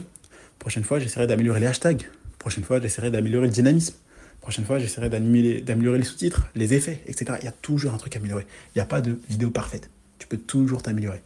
[0.59, 2.03] Prochaine fois, j'essaierai d'améliorer les hashtags.
[2.37, 3.95] Prochaine fois, j'essaierai d'améliorer le dynamisme.
[4.41, 7.37] Prochaine fois, j'essaierai d'améliorer les sous-titres, les effets, etc.
[7.41, 8.45] Il y a toujours un truc à améliorer.
[8.75, 9.89] Il n'y a pas de vidéo parfaite.
[10.19, 11.23] Tu peux toujours t'améliorer.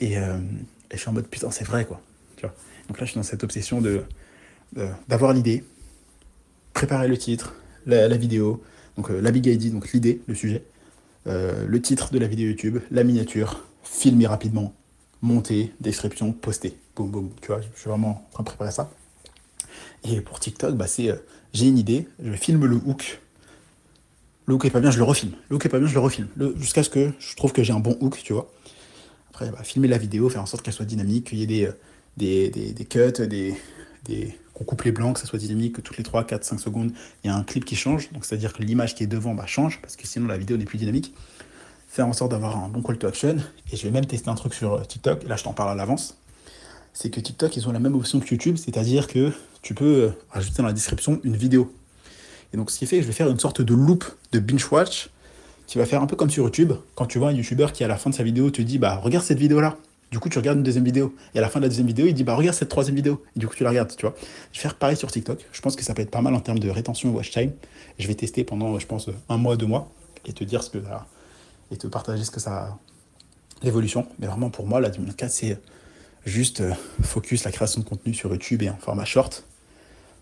[0.00, 0.38] Et, euh,
[0.92, 2.02] je suis en mode putain, c'est vrai quoi.
[2.42, 4.02] Donc là, je suis dans cette obsession de
[5.08, 5.62] d'avoir l'idée,
[6.72, 7.54] préparer le titre,
[7.86, 8.62] la, la vidéo,
[8.96, 10.62] donc euh, la big idea, donc l'idée, le sujet,
[11.28, 14.74] euh, le titre de la vidéo YouTube, la miniature, filmer rapidement,
[15.22, 16.76] monter, description, poster.
[16.96, 17.30] Boum, boum.
[17.40, 18.90] Tu vois, je suis vraiment en train de préparer ça.
[20.04, 21.16] Et pour TikTok, bah, c'est euh,
[21.52, 23.20] j'ai une idée, je filme le hook.
[24.46, 25.32] Le hook est pas bien, je le refilme.
[25.50, 26.28] Le hook est pas bien, je le refilme.
[26.56, 28.50] Jusqu'à ce que je trouve que j'ai un bon hook, tu vois.
[29.30, 31.66] Après, bah, filmer la vidéo, faire en sorte qu'elle soit dynamique, qu'il y ait des,
[31.66, 31.72] euh,
[32.16, 33.54] des, des, des cuts, des,
[34.04, 36.60] des, qu'on coupe les blancs, que ça soit dynamique, que toutes les 3, 4, 5
[36.60, 38.10] secondes, il y a un clip qui change.
[38.12, 40.64] Donc, c'est-à-dire que l'image qui est devant bah, change, parce que sinon la vidéo n'est
[40.64, 41.14] plus dynamique.
[41.88, 43.36] Faire en sorte d'avoir un bon call to action.
[43.72, 45.24] Et je vais même tester un truc sur euh, TikTok.
[45.24, 46.16] Là, je t'en parle à l'avance.
[46.92, 49.32] C'est que TikTok, ils ont la même option que YouTube, c'est-à-dire que
[49.62, 51.72] tu peux euh, rajouter dans la description une vidéo.
[52.52, 54.66] Et donc, ce qui fait que je vais faire une sorte de loop de binge
[54.70, 55.10] watch
[55.66, 56.72] qui va faire un peu comme sur YouTube.
[56.94, 58.96] Quand tu vois un YouTuber qui, à la fin de sa vidéo, te dit Bah,
[58.96, 59.76] regarde cette vidéo-là.
[60.10, 61.14] Du coup, tu regardes une deuxième vidéo.
[61.34, 63.22] Et à la fin de la deuxième vidéo, il dit Bah, regarde cette troisième vidéo.
[63.36, 64.14] Et du coup, tu la regardes, tu vois.
[64.52, 65.46] Je vais faire pareil sur TikTok.
[65.52, 67.52] Je pense que ça peut être pas mal en termes de rétention watch time.
[67.98, 69.90] Je vais tester pendant, je pense, un mois, deux mois
[70.24, 71.06] et te dire ce que ça.
[71.70, 72.78] et te partager ce que ça.
[73.62, 74.06] l'évolution.
[74.18, 75.60] Mais vraiment, pour moi, la 2004, c'est
[76.24, 79.44] juste euh, focus la création de contenu sur YouTube et en format short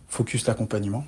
[0.08, 1.04] focus l'accompagnement.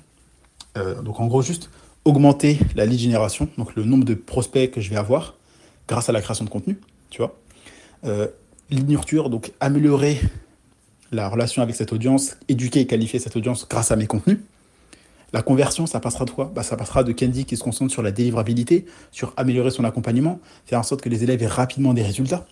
[0.77, 1.69] Euh, donc en gros, juste
[2.05, 5.35] augmenter la lead génération, donc le nombre de prospects que je vais avoir
[5.87, 7.35] grâce à la création de contenu, tu vois.
[8.05, 8.27] Euh,
[8.69, 10.19] lead nurture, donc améliorer
[11.11, 14.39] la relation avec cette audience, éduquer et qualifier cette audience grâce à mes contenus.
[15.33, 16.51] La conversion, ça passera de quoi?
[16.53, 20.39] Bah, Ça passera de Candy qui se concentre sur la délivrabilité, sur améliorer son accompagnement,
[20.65, 22.47] faire en sorte que les élèves aient rapidement des résultats,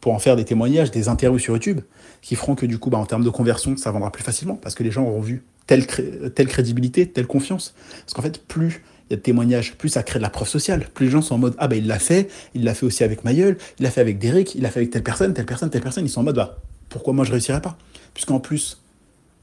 [0.00, 1.80] pour en faire des témoignages, des interviews sur YouTube,
[2.22, 4.74] qui feront que du coup, bah, en termes de conversion, ça vendra plus facilement, parce
[4.74, 7.74] que les gens auront vu telle, telle crédibilité, telle confiance.
[8.00, 10.48] Parce qu'en fait, plus il y a de témoignages, plus ça crée de la preuve
[10.48, 10.86] sociale.
[10.94, 13.02] Plus les gens sont en mode Ah ben il l'a fait, il l'a fait aussi
[13.02, 15.68] avec Mayol, il l'a fait avec Derek, il l'a fait avec telle personne, telle personne,
[15.68, 16.06] telle personne.
[16.06, 17.76] Ils sont en mode Bah, pourquoi moi je réussirais pas?
[18.14, 18.80] Puisqu'en plus,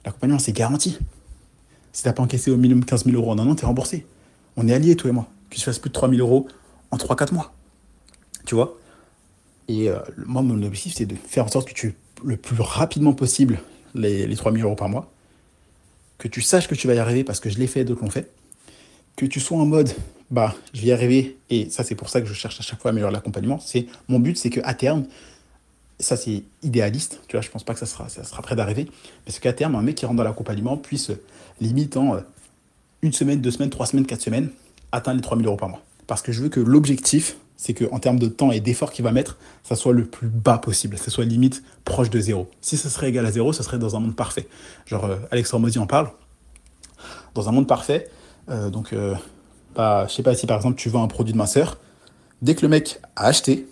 [0.05, 0.97] l'accompagnement, c'est garanti.
[1.91, 3.67] Si tu n'as pas encaissé au minimum 15 000 euros en un an, tu es
[3.67, 4.05] remboursé.
[4.55, 5.27] On est alliés, toi et moi.
[5.49, 6.47] Que tu fasses plus de 3 000 euros
[6.91, 7.53] en 3-4 mois.
[8.45, 8.77] Tu vois?
[9.67, 13.13] Et euh, moi, mon objectif, c'est de faire en sorte que tu, le plus rapidement
[13.13, 13.59] possible,
[13.95, 15.11] les, les 3 000 euros par mois,
[16.17, 18.09] que tu saches que tu vas y arriver parce que je l'ai fait, d'autres l'ont
[18.09, 18.31] fait,
[19.17, 19.91] que tu sois en mode,
[20.31, 22.79] bah, je vais y arriver, et ça, c'est pour ça que je cherche à chaque
[22.79, 23.59] fois à améliorer l'accompagnement.
[23.59, 25.05] C'est mon but, c'est qu'à terme,
[25.99, 28.85] ça c'est idéaliste, tu vois, je pense pas que ça sera, ça sera prêt d'arriver,
[29.25, 31.11] mais c'est qu'à terme, un mec qui rentre dans l'accompagnement puisse,
[31.59, 32.19] limite en euh,
[33.01, 34.49] une semaine, deux semaines, trois semaines, quatre semaines,
[34.91, 35.81] atteindre les 3000 euros par mois.
[36.05, 39.11] Parce que je veux que l'objectif, c'est qu'en termes de temps et d'effort qu'il va
[39.11, 42.47] mettre, ça soit le plus bas possible, ça soit limite proche de zéro.
[42.61, 44.47] Si ça serait égal à zéro, ça serait dans un monde parfait.
[44.85, 46.11] Genre, euh, Alex Hormozy en parle.
[47.33, 48.09] Dans un monde parfait,
[48.49, 49.15] euh, donc, euh,
[49.75, 51.77] bah, je sais pas si par exemple tu vends un produit de minceur,
[52.41, 53.67] dès que le mec a acheté,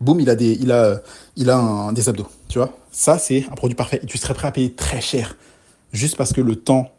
[0.00, 1.00] boum, il a des, il a,
[1.36, 2.76] il a un, des abdos, tu vois.
[2.90, 4.00] Ça, c'est un produit parfait.
[4.02, 5.36] Et tu serais prêt à payer très cher,
[5.92, 6.90] juste parce que le temps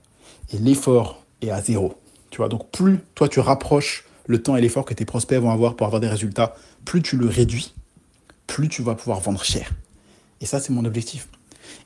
[0.53, 1.95] et l'effort est à zéro.
[2.29, 5.51] Tu vois, donc plus toi tu rapproches le temps et l'effort que tes prospects vont
[5.51, 7.73] avoir pour avoir des résultats, plus tu le réduis,
[8.45, 9.71] plus tu vas pouvoir vendre cher.
[10.41, 11.29] Et ça, c'est mon objectif.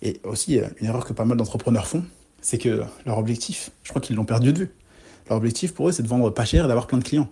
[0.01, 2.03] Et aussi, euh, une erreur que pas mal d'entrepreneurs font,
[2.41, 4.71] c'est que leur objectif, je crois qu'ils l'ont perdu de vue.
[5.29, 7.29] Leur objectif pour eux, c'est de vendre pas cher et d'avoir plein de clients.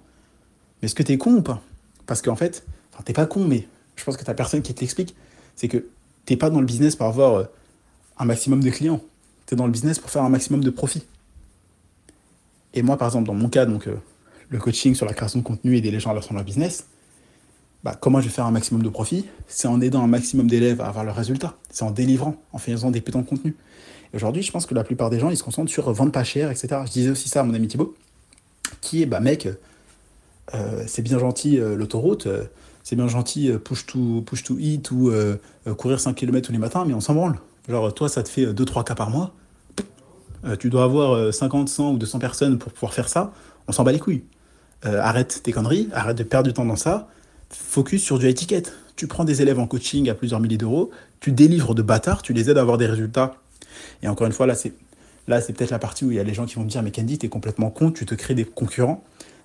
[0.82, 1.62] Mais est-ce que tu es con ou pas?
[2.06, 5.16] Parce qu'en fait, enfin, t'es pas con, mais je pense que tu personne qui t'explique.
[5.56, 5.86] C'est que
[6.26, 7.44] t'es pas dans le business pour avoir euh,
[8.18, 9.02] un maximum de clients.
[9.46, 11.04] Tu es dans le business pour faire un maximum de profit.
[12.74, 13.96] Et moi, par exemple, dans mon cas, donc, euh,
[14.50, 16.88] le coaching sur la création de contenu et des gens à leur leur business,
[17.84, 20.82] bah, comment je vais faire un maximum de profit C'est en aidant un maximum d'élèves
[20.82, 21.56] à avoir leurs résultats.
[21.70, 23.56] C'est en délivrant, en faisant des putains de contenu.
[24.14, 26.50] Aujourd'hui, je pense que la plupart des gens, ils se concentrent sur vendre pas cher,
[26.50, 26.82] etc.
[26.86, 27.96] Je disais aussi ça à mon ami Thibaut,
[28.82, 29.48] qui est, bah mec,
[30.56, 32.28] euh, c'est bien gentil euh, l'autoroute,
[32.84, 35.12] c'est bien gentil push to, push to eat ou
[35.78, 37.40] courir 5 km tous les matins, mais on s'en branle.
[37.68, 39.34] Genre, toi, ça te fait 2-3 cas par mois.
[40.60, 43.32] tu dois avoir 50, 100 ou 200 personnes pour pouvoir faire ça.
[43.68, 44.24] On s'en bat les couilles.
[44.86, 47.10] Euh, arrête tes conneries, arrête de perdre du temps dans ça,
[47.50, 48.74] focus sur du étiquette.
[48.96, 52.32] Tu prends des élèves en coaching à plusieurs milliers d'euros, tu délivres de bâtards, tu
[52.32, 53.36] les aides à avoir des résultats.
[54.04, 54.74] Et encore une fois, là, c'est
[55.28, 56.84] là, c'est peut-être la partie où il y a les gens qui vont me dire,
[56.84, 59.04] mais Candy, t'es complètement con, tu te crées des concurrents.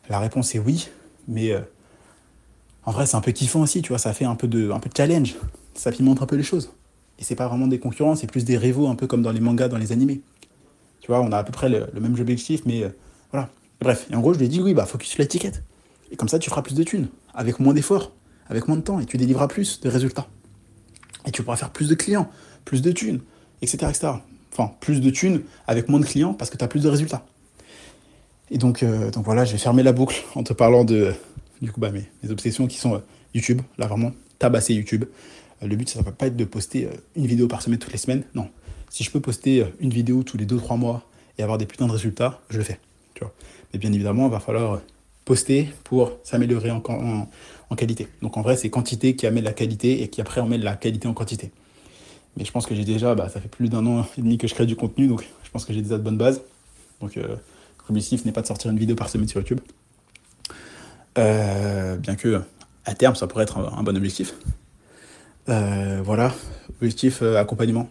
[0.09, 0.89] La réponse est oui,
[1.29, 1.61] mais euh,
[2.85, 4.81] en vrai, c'est un peu kiffant aussi, tu vois, ça fait un peu de, un
[4.81, 5.37] peu de challenge,
[5.75, 6.73] ça pimente un peu les choses.
[7.19, 9.41] Et c'est pas vraiment des concurrents, c'est plus des rivaux, un peu comme dans les
[9.41, 10.21] mangas, dans les animés.
[11.01, 12.89] Tu vois, on a à peu près le, même objectif, mais euh,
[13.31, 13.51] voilà.
[13.81, 15.63] Bref, et en gros, je lui ai dit, oui, bah, focus sur l'étiquette.
[16.11, 18.13] Et comme ça, tu feras plus de thunes, avec moins d'efforts,
[18.49, 20.27] avec moins de temps, et tu délivreras plus de résultats.
[21.27, 22.31] Et tu pourras faire plus de clients,
[22.65, 23.21] plus de thunes,
[23.65, 23.91] etc.
[23.91, 24.13] etc.
[24.53, 27.25] Enfin, plus de thunes avec moins de clients parce que tu as plus de résultats.
[28.51, 31.13] Et donc, euh, donc voilà, je vais fermer la boucle en te parlant de
[31.61, 32.99] du coup, bah, mes, obsessions qui sont euh,
[33.35, 33.63] YouTube.
[33.79, 35.05] Là, vraiment, tabasser YouTube.
[35.63, 37.93] Euh, le but, ça ne va pas être de poster une vidéo par semaine toutes
[37.93, 38.25] les semaines.
[38.35, 38.49] Non.
[38.91, 41.03] Si je peux poster une vidéo tous les 2-3 mois
[41.37, 42.79] et avoir des putains de résultats, je le fais.
[43.73, 44.81] Et bien évidemment, il va falloir
[45.25, 46.83] poster pour s'améliorer en,
[47.71, 48.09] en, qualité.
[48.23, 51.09] Donc en vrai, c'est quantité qui amène la qualité et qui après emmène la qualité
[51.09, 51.51] en quantité.
[52.37, 54.49] Mais je pense que j'ai déjà, bah, ça fait plus d'un an et demi que
[54.49, 56.43] je crée du contenu, donc je pense que j'ai déjà de bonnes bases.
[57.01, 57.37] Donc euh,
[57.89, 59.61] l'objectif n'est pas de sortir une vidéo par semaine sur YouTube.
[61.17, 62.43] Euh, bien que
[62.85, 64.35] à terme, ça pourrait être un, bon objectif.
[65.49, 66.35] Euh, voilà,
[66.81, 67.89] objectif accompagnement,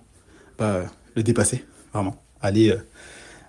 [0.57, 0.83] bah,
[1.15, 2.21] le dépasser, vraiment.
[2.41, 2.75] Aller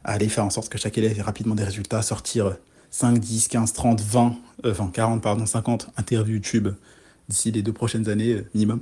[0.05, 2.57] aller faire en sorte que chaque élève ait rapidement des résultats, sortir
[2.91, 6.69] 5, 10, 15, 30, 20, enfin 40, pardon, 50 interviews YouTube
[7.29, 8.81] d'ici les deux prochaines années euh, minimum.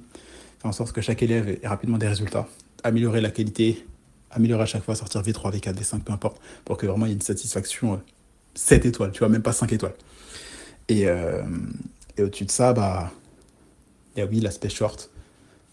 [0.64, 2.46] En sorte que chaque élève ait rapidement des résultats,
[2.84, 3.84] améliorer la qualité,
[4.30, 7.12] améliorer à chaque fois, sortir V3, V4, V5, peu importe, pour que vraiment il y
[7.12, 8.00] ait une satisfaction
[8.54, 9.94] 7 euh, étoiles, tu vois, même pas 5 étoiles.
[10.88, 11.42] Et, euh,
[12.16, 13.10] et au-dessus de ça, bah,
[14.14, 15.10] il y a oui l'aspect short,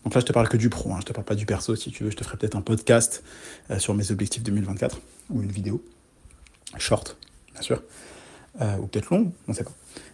[0.04, 1.75] donc là, je te parle que du pro, hein, je te parle pas du perso.
[1.75, 3.21] Si tu veux, je te ferai peut-être un podcast
[3.69, 5.84] euh, sur mes objectifs 2024 ou une vidéo
[6.78, 7.17] short,
[7.52, 7.84] bien sûr,
[8.80, 9.73] ou peut-être long, on ne sait pas.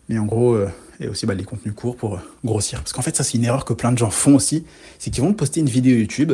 [0.10, 2.80] Mais en gros, euh, et aussi bah, les contenus courts pour grossir.
[2.80, 4.66] Parce qu'en fait, ça, c'est une erreur que plein de gens font aussi.
[5.00, 6.34] C'est qu'ils vont poster une vidéo YouTube,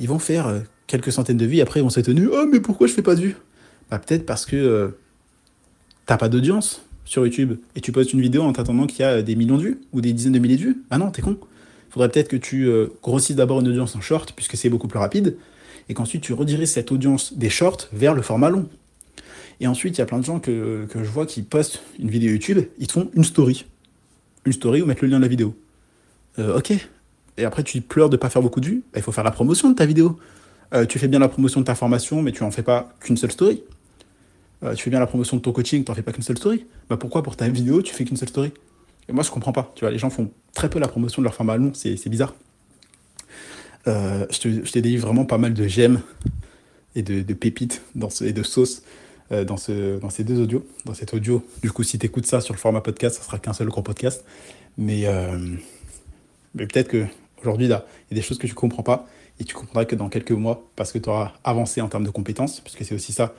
[0.00, 2.86] ils vont faire quelques centaines de vues, et après, ils vont s'étonner Oh, mais pourquoi
[2.86, 3.36] je fais pas de vues?
[3.90, 4.94] Bah, Peut-être parce que
[6.06, 9.20] t'as pas d'audience sur YouTube et tu postes une vidéo en t'attendant qu'il y a
[9.20, 10.82] des millions de vues ou des dizaines de milliers de vues.
[10.90, 11.38] Ah non, t'es con
[11.90, 14.98] faudrait peut-être que tu euh, grossisses d'abord une audience en short, puisque c'est beaucoup plus
[14.98, 15.36] rapide,
[15.88, 18.68] et qu'ensuite tu rediriges cette audience des shorts vers le format long.
[19.60, 22.30] Et ensuite, il y a plein de gens que, je vois qui postent une vidéo
[22.30, 23.66] YouTube, ils te font une story.
[24.44, 25.56] Une story ou mettre le lien de la vidéo.
[26.38, 26.72] Euh, ok.
[27.36, 28.82] Et après, tu pleures de ne pas faire beaucoup de vues.
[28.92, 30.18] Bah, il faut faire la promotion de ta vidéo.
[30.74, 33.16] Euh, tu fais bien la promotion de ta formation, mais tu n'en fais pas qu'une
[33.16, 33.62] seule story.
[34.76, 36.66] tu fais bien la promotion de ton coaching, tu n'en fais pas qu'une seule story.
[36.88, 38.52] Bah, pourquoi pour ta vidéo, tu fais qu'une seule story?
[39.08, 39.72] Et moi, je comprends pas.
[39.74, 42.34] Tu vois, les gens font très peu la promotion de leur format long, c'est bizarre.
[43.86, 46.00] Euh, je t'ai dit vraiment pas mal de gemmes
[46.94, 48.82] et de, pépites dans et de sauces
[49.32, 50.66] euh, dans, ce, dans ces deux audios.
[50.84, 53.38] Dans cet audio, du coup, si tu écoutes ça sur le format podcast, ça sera
[53.38, 54.24] qu'un seul gros podcast.
[54.76, 55.38] Mais, euh,
[56.56, 59.06] peut-être qu'aujourd'hui, il y a des choses que tu ne comprends pas
[59.40, 62.10] et tu comprendras que dans quelques mois, parce que tu auras avancé en termes de
[62.10, 63.34] compétences, puisque c'est aussi ça,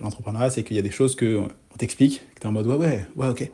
[0.00, 2.76] l'entrepreneuriat, c'est qu'il y a des choses qu'on t'explique, que tu es en mode ouais,
[2.76, 3.50] ouais, ouais, ok.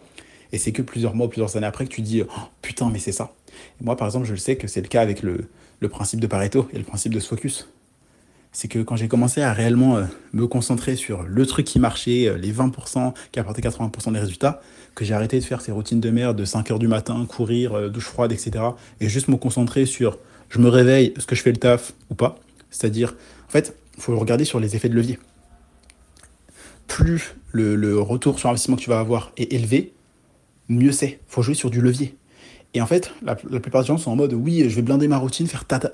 [0.55, 3.13] Et c'est que plusieurs mois, plusieurs années après que tu dis oh, putain, mais c'est
[3.13, 3.33] ça.
[3.81, 5.49] Et moi, par exemple, je le sais que c'est le cas avec le,
[5.91, 7.69] principe de Pareto et le principe de focus.
[8.55, 12.29] C'est que quand j'ai commencé à réellement euh, me concentrer sur le truc qui marchait,
[12.29, 14.63] euh, les 20% qui apportaient 80% des résultats,
[14.95, 17.75] que j'ai arrêté de faire ces routines de merde de 5 heures du matin, courir,
[17.75, 18.65] euh, douche froide, etc.
[19.01, 20.19] Et juste me concentrer sur
[20.51, 22.39] je me réveille, est-ce que je fais le taf ou pas
[22.71, 23.17] C'est-à-dire,
[23.49, 25.19] en fait, il faut regarder sur les effets de levier.
[26.87, 29.93] Plus le, le retour sur investissement que tu vas avoir est élevé,
[30.69, 31.19] mieux c'est.
[31.21, 32.15] Il faut jouer sur du levier.
[32.75, 35.17] Et en fait, la, plupart des gens sont en mode oui, je vais blinder ma
[35.17, 35.47] routine,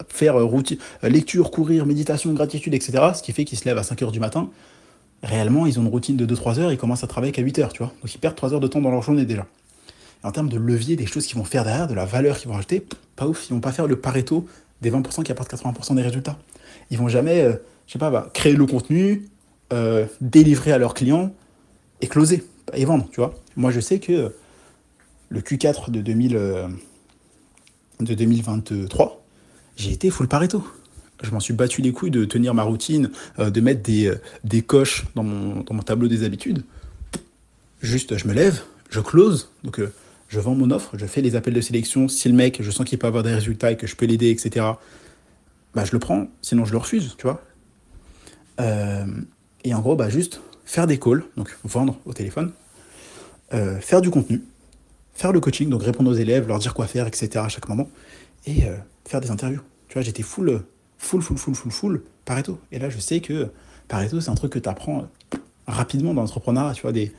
[0.08, 2.92] faire, euh, routine, euh, lecture, courir, méditation, gratitude, etc.
[3.14, 4.48] Ce qui fait qu'ils se lèvent à 5 heures du matin.
[5.22, 7.72] Réellement, ils ont une routine de 2-3 heures, ils commencent à travailler qu'à 8 heures,
[7.74, 7.92] tu vois.
[8.00, 9.46] Donc ils perdent 3 heures de temps dans leur journée déjà.
[10.22, 12.56] en termes de levier, des choses qu'ils vont faire derrière, de la valeur qu'ils vont
[12.56, 14.46] ajouter, pas ouf, ils vont pas faire le Pareto
[14.80, 16.38] des 20% qui apportent 80% des résultats.
[16.90, 17.52] Ils vont jamais, euh,
[17.86, 19.28] je sais pas, bah, créer le contenu,
[20.20, 21.32] délivrer à leurs clients
[22.00, 23.34] et closer et vendre, tu vois.
[23.56, 24.32] Moi, je sais que
[25.30, 26.68] le Q4 de, 2000, euh,
[28.00, 29.24] de 2023,
[29.76, 30.66] j'ai été full Pareto.
[31.22, 34.20] Je m'en suis battu les couilles de tenir ma routine, euh, de mettre des, euh,
[34.42, 36.64] des coches dans mon, dans mon, tableau des habitudes.
[37.80, 39.80] Juste, je me lève, je close, donc
[40.28, 42.08] je vends mon offre, je fais les appels de sélection.
[42.08, 44.30] Si le mec, je sens qu'il peut avoir des résultats et que je peux l'aider,
[44.30, 44.66] etc.,
[45.74, 47.42] bah, je le prends, sinon je le refuse, tu vois.
[49.64, 52.52] et en gros, bah, juste faire des calls, donc vendre au téléphone,
[53.50, 54.42] faire du contenu,
[55.20, 57.28] faire le coaching, donc répondre aux élèves, leur dire quoi faire, etc.
[57.36, 57.90] à chaque moment,
[58.46, 59.60] et euh, faire des interviews.
[59.88, 60.62] Tu vois, j'étais full,
[60.96, 62.58] full, full, full, full, full Pareto.
[62.72, 63.50] Et là, je sais que
[63.86, 66.72] Pareto, c'est un truc que tu apprends euh, rapidement dans l'entrepreneuriat.
[66.72, 67.12] Tu vois, dès,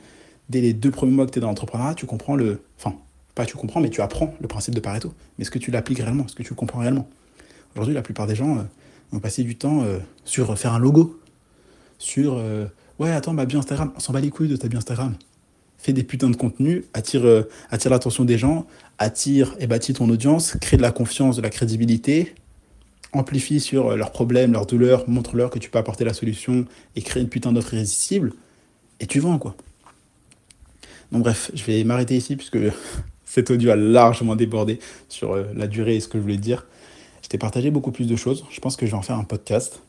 [0.48, 2.62] dès, les deux premiers mois que tu es dans l'entrepreneuriat, tu comprends le.
[2.76, 2.96] Enfin,
[3.36, 5.14] pas tu comprends, mais tu apprends le principe de Pareto.
[5.38, 7.08] Mais est-ce que tu l'appliques réellement Est-ce que tu le comprends réellement
[7.76, 8.62] Aujourd'hui, la plupart des gens euh,
[9.12, 9.84] ont passé du temps
[10.24, 11.20] sur faire un logo,
[11.98, 12.42] sur.
[12.98, 15.14] ouais, attends, ma bio Instagram, on s'en bat les couilles de ta bio Instagram
[15.82, 18.66] fais des putains de contenus, attire, euh, attire l'attention des gens,
[18.98, 22.34] attire et bâtit ton audience, crée de la confiance, de la crédibilité,
[23.12, 27.02] amplifie sur euh, leurs problèmes, leurs douleurs, montre-leur que tu peux apporter la solution et
[27.02, 28.32] crée une putain d'offre irrésistible,
[29.00, 29.56] et tu vends quoi.
[31.10, 32.58] Donc bref, je vais m'arrêter ici puisque
[33.24, 36.66] cet audio a largement débordé sur euh, la durée et ce que je voulais dire.
[37.22, 38.44] Je t'ai partagé beaucoup plus de choses.
[38.50, 39.82] Je pense que je vais en faire un podcast.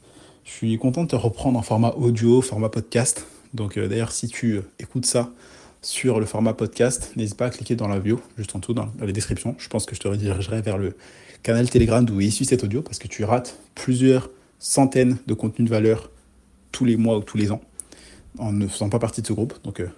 [0.44, 3.28] Je suis content de te reprendre en format audio, format podcast.
[3.54, 5.30] Donc d'ailleurs, si tu écoutes ça
[5.84, 8.90] sur le format podcast, n'hésite pas à cliquer dans la bio, juste en dessous, dans
[9.00, 9.56] la description.
[9.58, 10.96] Je pense que je te redirigerai vers le
[11.44, 15.70] canal Telegram d'où est issu cet audio, parce que tu rates plusieurs centaines de contenus
[15.70, 16.10] de valeur
[16.72, 17.62] tous les mois ou tous les ans,
[18.40, 19.54] en ne faisant pas partie de ce groupe.
[19.64, 19.90] Donc, euh,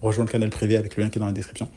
[0.00, 1.68] rejoins le canal privé avec le lien qui est dans la description.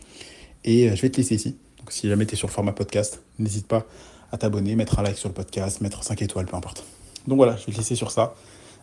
[0.63, 1.58] Et euh, je vais te laisser ici.
[1.80, 3.86] Donc, si jamais tu es sur le format podcast, n'hésite pas
[4.32, 6.86] à t'abonner, mettre un like sur le podcast, mettre 5 étoiles, peu importe.
[7.27, 8.34] Donc voilà, je vais te laisser sur ça.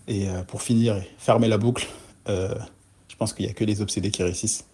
[0.09, 1.88] Et euh, pour finir et fermer la boucle,
[2.27, 4.64] je pense qu'il n'y a que les obsédés qui réussissent.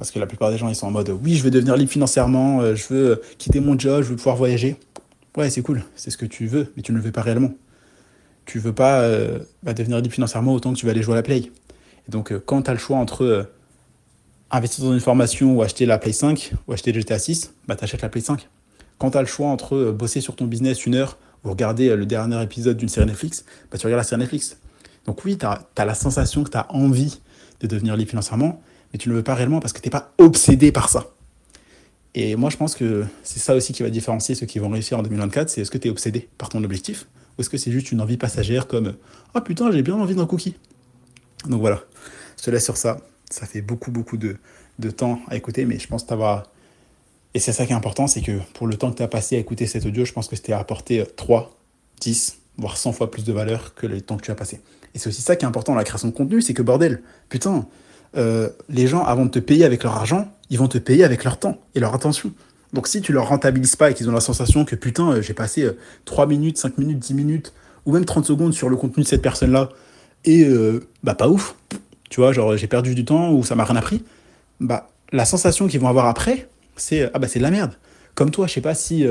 [0.00, 1.90] Parce que la plupart des gens, ils sont en mode oui, je veux devenir libre
[1.90, 4.76] financièrement, euh, je veux quitter mon job, je veux pouvoir voyager.
[5.36, 7.52] Ouais, c'est cool, c'est ce que tu veux, mais tu ne le veux pas réellement.
[8.46, 11.16] Tu veux pas euh, bah, devenir libre financièrement autant que tu vas aller jouer à
[11.16, 11.36] la Play.
[11.40, 11.50] Et
[12.08, 13.50] donc, euh, quand tu as le choix entre
[14.50, 17.76] investir dans une formation ou acheter la Play 5 ou acheter le GTA 6, bah,
[17.76, 18.48] tu achètes la Play 5.
[18.96, 22.06] Quand tu as le choix entre bosser sur ton business une heure ou regarder le
[22.06, 24.56] dernier épisode d'une série Netflix, bah, tu regardes la série Netflix.
[25.04, 27.20] Donc oui, tu as, as, la sensation que tu as envie
[27.60, 29.90] de devenir libre financièrement, mais tu ne le veux pas réellement parce que tu n'es
[29.90, 31.06] pas obsédé par ça.
[32.14, 34.98] Et moi, je pense que c'est ça aussi qui va différencier ceux qui vont réussir
[34.98, 37.06] en 2024, c'est est-ce que tu es obsédé par ton objectif
[37.38, 38.96] ou est-ce que c'est juste une envie passagère comme
[39.34, 40.56] «Oh putain, j'ai bien envie d'un cookie».
[41.46, 41.80] Donc voilà,
[42.36, 42.98] je te laisse sur ça.
[43.30, 44.36] Ça fait beaucoup, beaucoup de,
[44.80, 46.48] de temps à écouter, mais je pense t'avoir...
[47.32, 49.36] Et c'est ça qui est important, c'est que pour le temps que tu as passé
[49.36, 51.56] à écouter cet audio, je pense que c'était apporté 3,
[52.00, 54.60] 10, voire 100 fois plus de valeur que le temps que tu as passé.
[54.94, 57.02] Et c'est aussi ça qui est important dans la création de contenu, c'est que bordel,
[57.28, 57.68] putain,
[58.16, 61.24] euh, les gens, avant de te payer avec leur argent, ils vont te payer avec
[61.24, 62.32] leur temps et leur attention.
[62.72, 65.34] Donc si tu leur rentabilises pas et qu'ils ont la sensation que putain, euh, j'ai
[65.34, 65.68] passé
[66.04, 67.52] 3 euh, minutes, 5 minutes, 10 minutes,
[67.86, 69.70] ou même 30 secondes sur le contenu de cette personne-là,
[70.26, 70.46] et
[71.02, 71.56] bah pas ouf,
[72.10, 74.04] tu vois, genre j'ai perdu du temps ou ça m'a rien appris,
[74.60, 76.46] bah la sensation qu'ils vont avoir après,
[76.76, 77.72] c'est ah bah c'est de la merde.
[78.14, 79.06] Comme toi, je sais pas si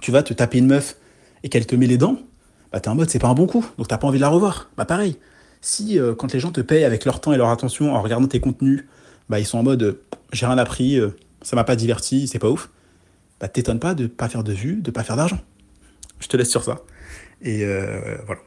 [0.00, 0.96] tu vas te taper une meuf
[1.42, 2.20] et qu'elle te met les dents,
[2.72, 4.28] bah t'es en mode c'est pas un bon coup, donc t'as pas envie de la
[4.28, 4.70] revoir.
[4.76, 5.16] Bah pareil,
[5.60, 8.28] si euh, quand les gens te payent avec leur temps et leur attention en regardant
[8.28, 8.84] tes contenus,
[9.28, 11.10] bah, ils sont en mode euh, j'ai rien appris, euh,
[11.42, 12.70] ça m'a pas diverti, c'est pas ouf,
[13.40, 15.38] bah t'étonnes pas de pas faire de vues, de pas faire d'argent.
[16.20, 16.80] je te laisse sur ça.
[17.42, 17.64] Et
[18.26, 18.40] voilà.